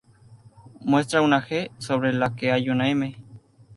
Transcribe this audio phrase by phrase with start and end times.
[0.79, 3.15] Muestra una "G", sobre la que hay una "M".